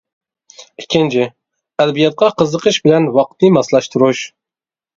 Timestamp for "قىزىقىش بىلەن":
2.41-3.07